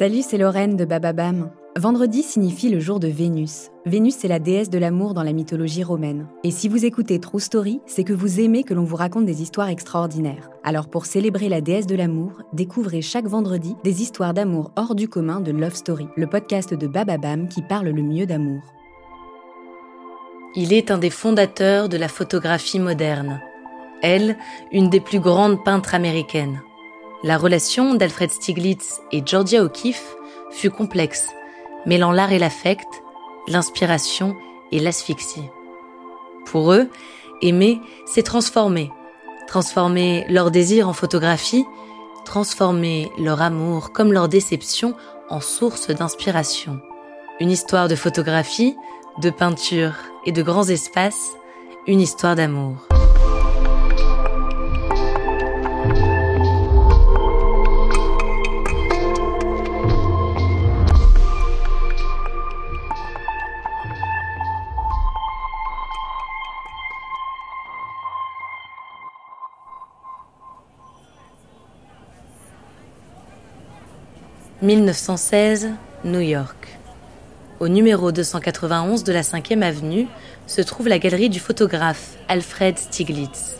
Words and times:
Salut, 0.00 0.22
c'est 0.22 0.38
Lorraine 0.38 0.76
de 0.76 0.86
Bababam. 0.86 1.50
Vendredi 1.76 2.22
signifie 2.22 2.70
le 2.70 2.80
jour 2.80 3.00
de 3.00 3.08
Vénus. 3.08 3.68
Vénus, 3.84 4.14
c'est 4.16 4.28
la 4.28 4.38
déesse 4.38 4.70
de 4.70 4.78
l'amour 4.78 5.12
dans 5.12 5.22
la 5.22 5.34
mythologie 5.34 5.84
romaine. 5.84 6.26
Et 6.42 6.50
si 6.50 6.70
vous 6.70 6.86
écoutez 6.86 7.20
True 7.20 7.38
Story, 7.38 7.82
c'est 7.84 8.02
que 8.02 8.14
vous 8.14 8.40
aimez 8.40 8.64
que 8.64 8.72
l'on 8.72 8.84
vous 8.84 8.96
raconte 8.96 9.26
des 9.26 9.42
histoires 9.42 9.68
extraordinaires. 9.68 10.48
Alors 10.64 10.88
pour 10.88 11.04
célébrer 11.04 11.50
la 11.50 11.60
déesse 11.60 11.86
de 11.86 11.96
l'amour, 11.96 12.40
découvrez 12.54 13.02
chaque 13.02 13.26
vendredi 13.26 13.76
des 13.84 14.00
histoires 14.00 14.32
d'amour 14.32 14.72
hors 14.74 14.94
du 14.94 15.06
commun 15.06 15.40
de 15.40 15.52
Love 15.52 15.74
Story, 15.74 16.08
le 16.16 16.26
podcast 16.26 16.72
de 16.72 16.86
Bababam 16.86 17.46
qui 17.46 17.60
parle 17.60 17.88
le 17.88 18.02
mieux 18.02 18.24
d'amour. 18.24 18.62
Il 20.56 20.72
est 20.72 20.90
un 20.90 20.96
des 20.96 21.10
fondateurs 21.10 21.90
de 21.90 21.98
la 21.98 22.08
photographie 22.08 22.80
moderne. 22.80 23.42
Elle, 24.00 24.38
une 24.72 24.88
des 24.88 25.00
plus 25.00 25.20
grandes 25.20 25.62
peintres 25.62 25.94
américaines. 25.94 26.62
La 27.22 27.36
relation 27.36 27.94
d'Alfred 27.94 28.30
Stieglitz 28.30 29.02
et 29.12 29.22
Georgia 29.24 29.62
O'Keeffe 29.62 30.16
fut 30.50 30.70
complexe, 30.70 31.26
mêlant 31.84 32.12
l'art 32.12 32.32
et 32.32 32.38
l'affect, 32.38 32.88
l'inspiration 33.46 34.34
et 34.72 34.80
l'asphyxie. 34.80 35.50
Pour 36.46 36.72
eux, 36.72 36.88
aimer, 37.42 37.78
c'est 38.06 38.22
transformer. 38.22 38.90
Transformer 39.46 40.24
leur 40.30 40.50
désir 40.50 40.88
en 40.88 40.94
photographie, 40.94 41.66
transformer 42.24 43.10
leur 43.18 43.42
amour 43.42 43.92
comme 43.92 44.14
leur 44.14 44.28
déception 44.28 44.94
en 45.28 45.42
source 45.42 45.90
d'inspiration. 45.90 46.80
Une 47.38 47.50
histoire 47.50 47.88
de 47.88 47.96
photographie, 47.96 48.76
de 49.20 49.28
peinture 49.28 49.92
et 50.24 50.32
de 50.32 50.42
grands 50.42 50.68
espaces, 50.68 51.32
une 51.86 52.00
histoire 52.00 52.34
d'amour. 52.34 52.89
1916, 74.62 75.70
New 76.04 76.20
York. 76.20 76.78
Au 77.60 77.68
numéro 77.68 78.12
291 78.12 79.04
de 79.04 79.12
la 79.12 79.22
5e 79.22 79.62
avenue 79.62 80.06
se 80.46 80.60
trouve 80.60 80.86
la 80.86 80.98
galerie 80.98 81.30
du 81.30 81.40
photographe 81.40 82.10
Alfred 82.28 82.78
Stieglitz. 82.78 83.56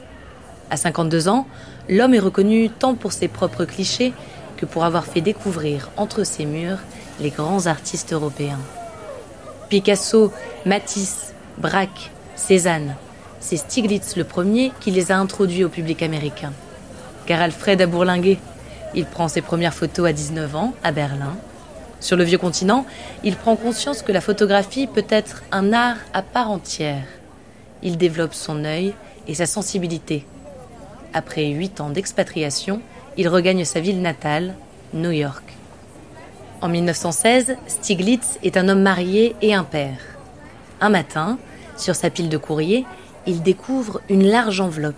À 0.69 0.77
52 0.77 1.28
ans, 1.28 1.47
l'homme 1.88 2.12
est 2.12 2.19
reconnu 2.19 2.69
tant 2.69 2.94
pour 2.97 3.12
ses 3.12 3.28
propres 3.28 3.65
clichés 3.65 4.12
que 4.59 4.66
pour 4.66 4.84
avoir 4.84 5.06
fait 5.06 5.22
découvrir 5.22 5.91
entre 5.97 6.22
ses 6.22 6.44
murs 6.44 6.81
les 7.19 7.31
grands 7.31 7.67
artistes 7.67 8.12
européens. 8.12 8.61
Picasso, 9.71 10.31
Matisse, 10.67 11.32
Braque, 11.56 12.11
Cézanne, 12.37 12.94
c'est 13.41 13.56
Stieglitz 13.56 14.17
le 14.17 14.25
premier 14.25 14.71
qui 14.81 14.91
les 14.91 15.12
a 15.12 15.17
introduits 15.17 15.65
au 15.65 15.71
public 15.71 16.03
américain. 16.03 16.53
Car 17.25 17.41
Alfred 17.41 17.81
a 17.81 17.87
bourlingué, 17.87 18.38
il 18.94 19.06
prend 19.06 19.28
ses 19.28 19.42
premières 19.42 19.74
photos 19.74 20.08
à 20.08 20.12
19 20.12 20.56
ans, 20.56 20.74
à 20.82 20.92
Berlin. 20.92 21.36
Sur 22.00 22.16
le 22.16 22.24
vieux 22.24 22.38
continent, 22.38 22.86
il 23.24 23.36
prend 23.36 23.56
conscience 23.56 24.02
que 24.02 24.12
la 24.12 24.20
photographie 24.20 24.86
peut 24.86 25.04
être 25.08 25.42
un 25.52 25.72
art 25.72 25.98
à 26.14 26.22
part 26.22 26.50
entière. 26.50 27.04
Il 27.82 27.98
développe 27.98 28.34
son 28.34 28.64
œil 28.64 28.94
et 29.28 29.34
sa 29.34 29.46
sensibilité. 29.46 30.26
Après 31.12 31.46
huit 31.46 31.80
ans 31.80 31.90
d'expatriation, 31.90 32.80
il 33.16 33.28
regagne 33.28 33.64
sa 33.64 33.80
ville 33.80 34.00
natale, 34.00 34.54
New 34.94 35.10
York. 35.10 35.44
En 36.62 36.68
1916, 36.68 37.56
Stiglitz 37.66 38.38
est 38.42 38.56
un 38.56 38.68
homme 38.68 38.82
marié 38.82 39.34
et 39.42 39.54
un 39.54 39.64
père. 39.64 39.98
Un 40.80 40.90
matin, 40.90 41.38
sur 41.76 41.94
sa 41.94 42.10
pile 42.10 42.28
de 42.28 42.36
courrier, 42.36 42.86
il 43.26 43.42
découvre 43.42 44.00
une 44.08 44.26
large 44.26 44.60
enveloppe 44.60 44.94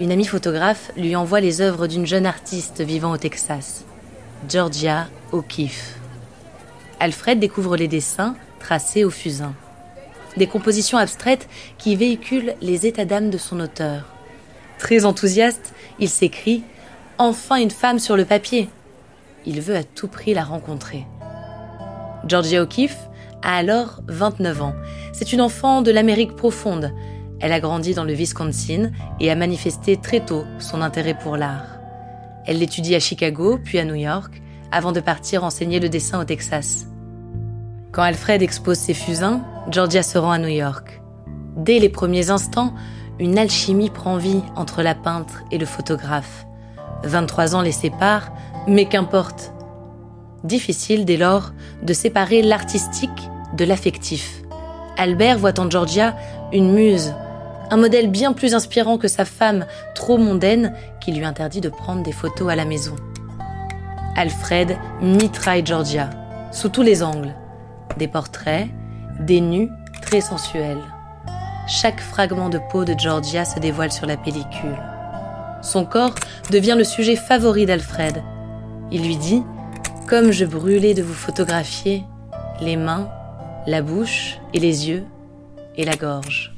une 0.00 0.12
amie 0.12 0.26
photographe 0.26 0.92
lui 0.96 1.16
envoie 1.16 1.40
les 1.40 1.60
œuvres 1.60 1.86
d'une 1.86 2.06
jeune 2.06 2.26
artiste 2.26 2.80
vivant 2.82 3.12
au 3.12 3.16
Texas, 3.16 3.84
Georgia 4.48 5.08
O'Keeffe. 5.32 5.98
Alfred 7.00 7.40
découvre 7.40 7.76
les 7.76 7.88
dessins 7.88 8.36
tracés 8.60 9.04
au 9.04 9.10
fusain. 9.10 9.54
Des 10.36 10.46
compositions 10.46 10.98
abstraites 10.98 11.48
qui 11.78 11.96
véhiculent 11.96 12.54
les 12.60 12.86
états 12.86 13.04
d'âme 13.04 13.30
de 13.30 13.38
son 13.38 13.58
auteur. 13.58 14.04
Très 14.78 15.04
enthousiaste, 15.04 15.74
il 15.98 16.08
s'écrit 16.08 16.62
Enfin 17.18 17.56
une 17.56 17.72
femme 17.72 17.98
sur 17.98 18.16
le 18.16 18.24
papier 18.24 18.68
Il 19.46 19.60
veut 19.60 19.74
à 19.74 19.82
tout 19.82 20.06
prix 20.06 20.32
la 20.32 20.44
rencontrer. 20.44 21.06
Georgia 22.24 22.62
O'Keeffe 22.62 23.08
a 23.42 23.56
alors 23.56 24.00
29 24.06 24.62
ans. 24.62 24.74
C'est 25.12 25.32
une 25.32 25.40
enfant 25.40 25.82
de 25.82 25.90
l'Amérique 25.90 26.36
profonde. 26.36 26.92
Elle 27.40 27.52
a 27.52 27.60
grandi 27.60 27.94
dans 27.94 28.04
le 28.04 28.12
Wisconsin 28.12 28.90
et 29.20 29.30
a 29.30 29.36
manifesté 29.36 29.96
très 29.96 30.20
tôt 30.20 30.44
son 30.58 30.82
intérêt 30.82 31.16
pour 31.16 31.36
l'art. 31.36 31.78
Elle 32.46 32.58
l'étudie 32.58 32.94
à 32.94 33.00
Chicago, 33.00 33.58
puis 33.62 33.78
à 33.78 33.84
New 33.84 33.94
York, 33.94 34.42
avant 34.72 34.92
de 34.92 35.00
partir 35.00 35.44
enseigner 35.44 35.80
le 35.80 35.88
dessin 35.88 36.20
au 36.20 36.24
Texas. 36.24 36.86
Quand 37.92 38.02
Alfred 38.02 38.42
expose 38.42 38.78
ses 38.78 38.94
fusains, 38.94 39.42
Georgia 39.70 40.02
se 40.02 40.18
rend 40.18 40.32
à 40.32 40.38
New 40.38 40.48
York. 40.48 41.00
Dès 41.56 41.78
les 41.78 41.88
premiers 41.88 42.30
instants, 42.30 42.74
une 43.18 43.38
alchimie 43.38 43.90
prend 43.90 44.16
vie 44.16 44.42
entre 44.56 44.82
la 44.82 44.94
peintre 44.94 45.42
et 45.50 45.58
le 45.58 45.66
photographe. 45.66 46.46
23 47.04 47.54
ans 47.54 47.62
les 47.62 47.72
séparent, 47.72 48.32
mais 48.66 48.86
qu'importe. 48.86 49.52
Difficile 50.44 51.04
dès 51.04 51.16
lors 51.16 51.52
de 51.82 51.92
séparer 51.92 52.42
l'artistique 52.42 53.28
de 53.56 53.64
l'affectif. 53.64 54.42
Albert 54.96 55.38
voit 55.38 55.58
en 55.58 55.70
Georgia 55.70 56.16
une 56.52 56.72
muse, 56.72 57.14
un 57.70 57.76
modèle 57.76 58.10
bien 58.10 58.32
plus 58.32 58.54
inspirant 58.54 58.98
que 58.98 59.08
sa 59.08 59.24
femme 59.24 59.66
trop 59.94 60.18
mondaine 60.18 60.74
qui 61.00 61.12
lui 61.12 61.24
interdit 61.24 61.60
de 61.60 61.68
prendre 61.68 62.02
des 62.02 62.12
photos 62.12 62.50
à 62.50 62.56
la 62.56 62.64
maison. 62.64 62.96
Alfred 64.16 64.76
mitraille 65.00 65.64
Georgia, 65.64 66.10
sous 66.50 66.68
tous 66.68 66.82
les 66.82 67.02
angles. 67.02 67.34
Des 67.98 68.08
portraits, 68.08 68.68
des 69.20 69.40
nus 69.40 69.70
très 70.02 70.20
sensuels. 70.20 70.82
Chaque 71.68 72.00
fragment 72.00 72.48
de 72.48 72.58
peau 72.70 72.84
de 72.84 72.94
Georgia 72.98 73.44
se 73.44 73.58
dévoile 73.60 73.92
sur 73.92 74.06
la 74.06 74.16
pellicule. 74.16 74.78
Son 75.62 75.84
corps 75.84 76.14
devient 76.50 76.74
le 76.76 76.84
sujet 76.84 77.16
favori 77.16 77.66
d'Alfred. 77.66 78.22
Il 78.90 79.04
lui 79.04 79.16
dit 79.16 79.42
Comme 80.08 80.30
je 80.30 80.44
brûlais 80.44 80.94
de 80.94 81.02
vous 81.02 81.14
photographier, 81.14 82.04
les 82.60 82.76
mains, 82.76 83.08
la 83.66 83.82
bouche 83.82 84.38
et 84.54 84.60
les 84.60 84.88
yeux 84.88 85.04
et 85.76 85.84
la 85.84 85.94
gorge. 85.94 86.57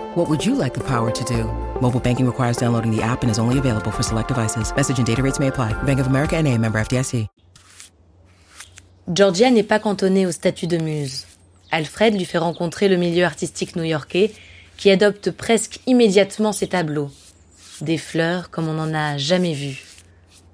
What 0.15 0.27
would 0.27 0.45
you 0.45 0.55
like 0.55 0.73
the 0.73 0.83
power 0.83 1.09
to 1.09 1.23
do? 1.23 1.45
Mobile 1.79 2.01
banking 2.01 2.25
requires 2.25 2.57
downloading 2.57 2.91
the 2.93 3.01
app 3.01 3.23
and 3.23 3.31
is 3.31 3.39
only 3.39 3.57
available 3.59 3.91
for 3.91 4.03
select 4.03 4.27
devices. 4.27 4.75
Message 4.75 4.99
and 4.99 5.07
data 5.07 5.23
rates 5.23 5.39
may 5.39 5.47
apply. 5.47 5.71
Bank 5.83 6.01
of 6.01 6.07
America 6.07 6.35
and 6.35 6.49
a 6.49 6.57
member 6.57 6.79
FDIC. 6.79 7.27
Georgia 9.13 9.49
n'est 9.49 9.63
pas 9.63 9.79
cantonnée 9.79 10.25
au 10.25 10.31
statut 10.33 10.67
de 10.67 10.77
muse. 10.77 11.27
Alfred 11.71 12.13
lui 12.13 12.25
fait 12.25 12.39
rencontrer 12.39 12.89
le 12.89 12.97
milieu 12.97 13.23
artistique 13.23 13.77
new-yorkais 13.77 14.33
qui 14.75 14.91
adopte 14.91 15.31
presque 15.31 15.79
immédiatement 15.87 16.51
ses 16.51 16.67
tableaux. 16.67 17.09
Des 17.79 17.97
fleurs 17.97 18.49
comme 18.49 18.67
on 18.67 18.73
n'en 18.73 18.93
a 18.93 19.17
jamais 19.17 19.53
vu. 19.53 19.81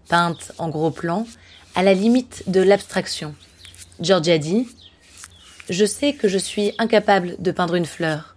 Peintes 0.08 0.52
en 0.60 0.70
gros 0.70 0.92
plan, 0.92 1.26
à 1.74 1.82
la 1.82 1.96
limite 1.96 2.44
de 2.46 2.62
l'abstraction. 2.62 3.34
Georgia 4.02 4.38
dit 4.38 4.68
Je 5.68 5.86
sais 5.86 6.14
que 6.14 6.28
je 6.28 6.38
suis 6.38 6.74
incapable 6.78 7.38
de 7.40 7.50
peindre 7.50 7.74
une 7.74 7.88
fleur. 7.88 8.37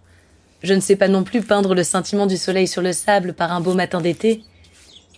Je 0.63 0.73
ne 0.73 0.79
sais 0.79 0.95
pas 0.95 1.07
non 1.07 1.23
plus 1.23 1.41
peindre 1.41 1.73
le 1.73 1.83
scintillement 1.83 2.27
du 2.27 2.37
soleil 2.37 2.67
sur 2.67 2.81
le 2.81 2.93
sable 2.93 3.33
par 3.33 3.51
un 3.51 3.61
beau 3.61 3.73
matin 3.73 3.99
d'été, 3.99 4.43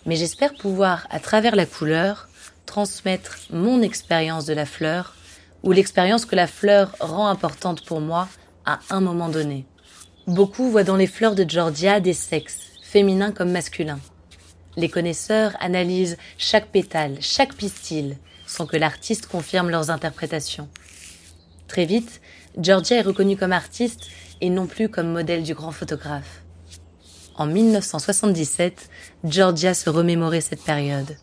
mais 0.06 0.16
j'espère 0.16 0.54
pouvoir, 0.54 1.06
à 1.10 1.20
travers 1.20 1.54
la 1.54 1.66
couleur, 1.66 2.28
transmettre 2.64 3.38
mon 3.50 3.82
expérience 3.82 4.46
de 4.46 4.54
la 4.54 4.64
fleur 4.64 5.14
ou 5.62 5.72
l'expérience 5.72 6.24
que 6.24 6.36
la 6.36 6.46
fleur 6.46 6.94
rend 6.98 7.28
importante 7.28 7.84
pour 7.84 8.00
moi 8.00 8.28
à 8.64 8.80
un 8.90 9.00
moment 9.00 9.28
donné. 9.28 9.66
Beaucoup 10.26 10.70
voient 10.70 10.84
dans 10.84 10.96
les 10.96 11.06
fleurs 11.06 11.34
de 11.34 11.48
Georgia 11.48 12.00
des 12.00 12.14
sexes, 12.14 12.72
féminins 12.82 13.32
comme 13.32 13.50
masculins. 13.50 14.00
Les 14.76 14.88
connaisseurs 14.88 15.52
analysent 15.60 16.16
chaque 16.38 16.68
pétale, 16.68 17.18
chaque 17.20 17.54
pistil, 17.54 18.16
sans 18.46 18.66
que 18.66 18.78
l'artiste 18.78 19.26
confirme 19.26 19.70
leurs 19.70 19.90
interprétations. 19.90 20.68
Très 21.68 21.84
vite, 21.84 22.20
Georgia 22.58 22.96
est 22.96 23.02
reconnue 23.02 23.36
comme 23.36 23.52
artiste 23.52 24.08
et 24.40 24.50
non 24.50 24.66
plus 24.66 24.88
comme 24.88 25.12
modèle 25.12 25.42
du 25.42 25.54
grand 25.54 25.72
photographe. 25.72 26.42
En 27.36 27.46
1977, 27.46 28.88
Georgia 29.24 29.74
se 29.74 29.90
remémorait 29.90 30.40
cette 30.40 30.62
période. 30.62 31.16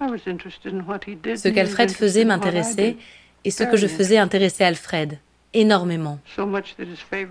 Ce 0.00 1.48
qu'Alfred 1.48 1.90
faisait 1.90 2.24
m'intéressait 2.24 2.96
et 3.44 3.50
ce 3.50 3.64
que 3.64 3.76
je 3.76 3.86
faisais 3.86 4.18
intéressait 4.18 4.64
Alfred 4.64 5.18
énormément. 5.54 6.18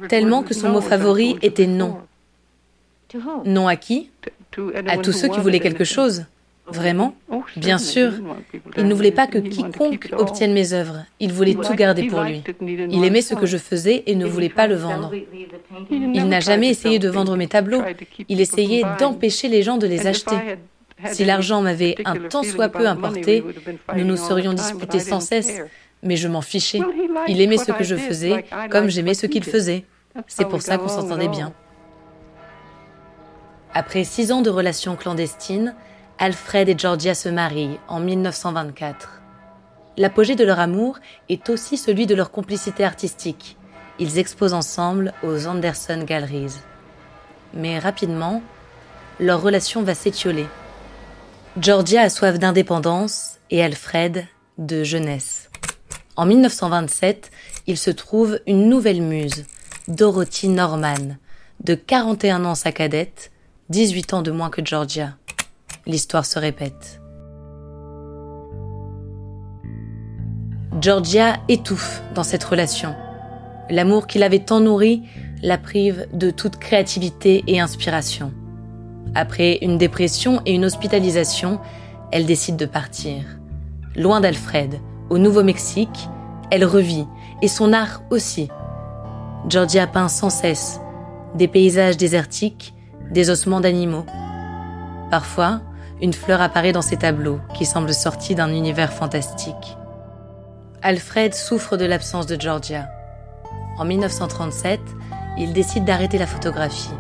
Tellement 0.09 0.43
que 0.43 0.53
son 0.53 0.69
mot 0.69 0.81
favori 0.81 1.37
était 1.41 1.67
non. 1.67 2.01
Non 3.45 3.67
à 3.67 3.75
qui? 3.75 4.09
À 4.87 4.97
tous 4.97 5.11
ceux 5.11 5.27
qui 5.27 5.39
voulaient 5.39 5.59
quelque 5.59 5.83
chose. 5.83 6.25
Vraiment 6.67 7.13
Bien 7.57 7.77
sûr. 7.77 8.13
Il 8.77 8.87
ne 8.87 8.93
voulait 8.93 9.11
pas 9.11 9.27
que 9.27 9.37
quiconque 9.37 10.09
obtienne 10.17 10.53
mes 10.53 10.73
œuvres. 10.73 11.05
Il 11.19 11.33
voulait 11.33 11.55
tout 11.55 11.73
garder 11.75 12.07
pour 12.07 12.21
lui. 12.21 12.41
Il 12.61 13.03
aimait 13.03 13.21
ce 13.21 13.35
que 13.35 13.45
je 13.45 13.57
faisais 13.57 14.03
et 14.05 14.15
ne 14.15 14.25
voulait 14.25 14.49
pas 14.49 14.67
le 14.67 14.75
vendre. 14.75 15.11
Il 15.91 16.27
n'a 16.27 16.39
jamais 16.39 16.69
essayé 16.69 16.99
de 16.99 17.09
vendre 17.09 17.35
mes 17.35 17.47
tableaux. 17.47 17.81
Il 18.29 18.39
essayait 18.39 18.83
d'empêcher 18.99 19.49
les 19.49 19.61
gens 19.61 19.77
de 19.77 19.87
les 19.87 20.07
acheter. 20.07 20.35
Si 21.11 21.25
l'argent 21.25 21.61
m'avait 21.61 21.95
un 22.05 22.15
tant 22.29 22.43
soit 22.43 22.69
peu 22.69 22.87
importé, 22.87 23.43
nous 23.95 24.05
nous 24.05 24.17
serions 24.17 24.53
disputés 24.53 24.99
sans 24.99 25.19
cesse, 25.19 25.61
mais 26.01 26.15
je 26.15 26.29
m'en 26.29 26.41
fichais. 26.41 26.79
Il 27.27 27.41
aimait 27.41 27.57
ce 27.57 27.71
que 27.73 27.83
je 27.83 27.95
faisais, 27.95 28.45
comme 28.69 28.89
j'aimais 28.89 29.13
ce 29.15 29.25
qu'il 29.25 29.43
faisait. 29.43 29.83
C'est 30.27 30.47
pour 30.47 30.61
ça 30.61 30.77
qu'on 30.77 30.87
s'entendait 30.87 31.27
bien. 31.27 31.51
Après 33.73 34.03
six 34.03 34.31
ans 34.31 34.41
de 34.41 34.51
relations 34.51 34.95
clandestines, 34.95 35.73
Alfred 36.19 36.69
et 36.69 36.77
Georgia 36.77 37.15
se 37.15 37.29
marient 37.29 37.79
en 37.87 37.99
1924. 37.99 39.21
L'apogée 39.97 40.35
de 40.35 40.43
leur 40.43 40.59
amour 40.59 40.99
est 41.29 41.49
aussi 41.49 41.77
celui 41.77 42.07
de 42.07 42.15
leur 42.15 42.31
complicité 42.31 42.83
artistique. 42.83 43.57
Ils 43.99 44.17
exposent 44.17 44.53
ensemble 44.53 45.13
aux 45.23 45.47
Anderson 45.47 46.03
Galleries. 46.05 46.55
Mais 47.53 47.77
rapidement, 47.77 48.41
leur 49.19 49.41
relation 49.41 49.83
va 49.83 49.93
s'étioler. 49.93 50.47
Georgia 51.59 52.01
a 52.01 52.09
soif 52.09 52.39
d'indépendance 52.39 53.37
et 53.51 53.63
Alfred 53.63 54.25
de 54.57 54.83
jeunesse. 54.83 55.49
En 56.15 56.25
1927, 56.25 57.31
il 57.67 57.77
se 57.77 57.91
trouve 57.91 58.39
une 58.47 58.69
nouvelle 58.69 59.01
muse, 59.01 59.45
Dorothy 59.87 60.47
Norman, 60.47 61.17
de 61.63 61.75
41 61.75 62.45
ans 62.45 62.55
sa 62.55 62.71
cadette, 62.71 63.31
18 63.69 64.13
ans 64.13 64.21
de 64.21 64.31
moins 64.31 64.49
que 64.49 64.65
Georgia. 64.65 65.15
L'histoire 65.85 66.25
se 66.25 66.39
répète. 66.39 67.01
Georgia 70.79 71.37
étouffe 71.49 72.01
dans 72.15 72.23
cette 72.23 72.43
relation. 72.43 72.95
L'amour 73.69 74.07
qu'il 74.07 74.23
avait 74.23 74.39
tant 74.39 74.61
nourri 74.61 75.03
la 75.41 75.57
prive 75.57 76.07
de 76.13 76.31
toute 76.31 76.55
créativité 76.55 77.43
et 77.47 77.59
inspiration. 77.59 78.31
Après 79.13 79.59
une 79.61 79.77
dépression 79.77 80.41
et 80.45 80.53
une 80.53 80.63
hospitalisation, 80.63 81.59
elle 82.11 82.25
décide 82.25 82.55
de 82.55 82.65
partir. 82.65 83.23
Loin 83.97 84.21
d'Alfred, 84.21 84.79
au 85.09 85.17
Nouveau-Mexique, 85.17 86.07
elle 86.49 86.63
revit, 86.63 87.05
et 87.41 87.49
son 87.49 87.73
art 87.73 88.03
aussi. 88.09 88.47
Georgia 89.49 89.85
peint 89.85 90.07
sans 90.07 90.29
cesse 90.29 90.79
des 91.35 91.49
paysages 91.49 91.97
désertiques, 91.97 92.73
des 93.11 93.29
ossements 93.29 93.59
d'animaux. 93.59 94.05
Parfois, 95.11 95.61
une 96.03 96.13
fleur 96.13 96.41
apparaît 96.41 96.73
dans 96.73 96.81
ses 96.81 96.97
tableaux 96.97 97.39
qui 97.53 97.65
semblent 97.65 97.93
sortis 97.93 98.35
d'un 98.35 98.49
univers 98.49 98.91
fantastique. 98.91 99.77
Alfred 100.81 101.33
souffre 101.33 101.77
de 101.77 101.85
l'absence 101.85 102.25
de 102.25 102.39
Georgia. 102.39 102.89
En 103.77 103.85
1937, 103.85 104.81
il 105.37 105.53
décide 105.53 105.85
d'arrêter 105.85 106.17
la 106.17 106.27
photographie. 106.27 106.93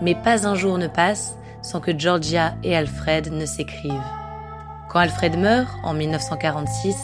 Mais 0.00 0.14
pas 0.14 0.46
un 0.46 0.54
jour 0.54 0.78
ne 0.78 0.86
passe 0.86 1.36
sans 1.60 1.80
que 1.80 1.96
Georgia 1.96 2.54
et 2.62 2.74
Alfred 2.74 3.30
ne 3.30 3.44
s'écrivent. 3.44 3.92
Quand 4.88 5.00
Alfred 5.00 5.38
meurt, 5.38 5.68
en 5.82 5.92
1946, 5.92 6.96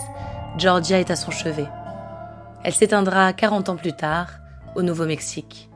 Georgia 0.56 1.00
est 1.00 1.10
à 1.10 1.16
son 1.16 1.30
chevet. 1.30 1.68
Elle 2.62 2.72
s'éteindra 2.72 3.34
40 3.34 3.68
ans 3.68 3.76
plus 3.76 3.92
tard, 3.92 4.28
au 4.74 4.80
Nouveau-Mexique. 4.80 5.68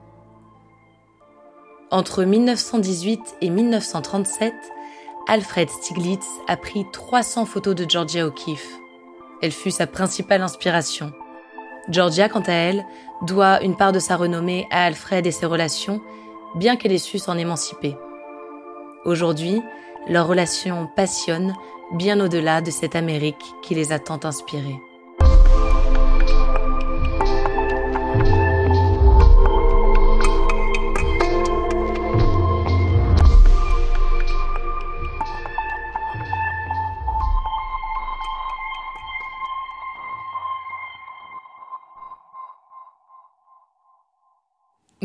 Entre 1.91 2.25
1918 2.25 3.21
et 3.43 3.51
1937, 3.51 4.55
Alfred 5.31 5.69
Stiglitz 5.69 6.27
a 6.47 6.57
pris 6.57 6.87
300 6.91 7.45
photos 7.45 7.75
de 7.75 7.85
Georgia 7.87 8.27
O'Keeffe. 8.27 8.81
Elle 9.43 9.53
fut 9.53 9.71
sa 9.71 9.87
principale 9.87 10.41
inspiration. 10.41 11.13
Georgia, 11.91 12.31
quant 12.31 12.43
à 12.47 12.53
elle, 12.53 12.87
doit 13.23 13.63
une 13.63 13.77
part 13.77 13.93
de 13.93 13.99
sa 13.99 14.17
renommée 14.17 14.67
à 14.71 14.87
Alfred 14.87 15.27
et 15.27 15.31
ses 15.31 15.45
relations 15.45 16.01
bien 16.55 16.77
qu'elle 16.77 16.93
ait 16.93 16.99
su 16.99 17.19
s'en 17.19 17.37
émanciper. 17.37 17.95
Aujourd'hui, 19.05 19.61
leur 20.09 20.27
relation 20.27 20.89
passionne 20.97 21.55
bien 21.93 22.19
au-delà 22.21 22.63
de 22.63 22.71
cette 22.71 22.97
Amérique 22.97 23.55
qui 23.63 23.75
les 23.75 23.93
a 23.93 23.99
tant 23.99 24.21
inspirés. 24.25 24.81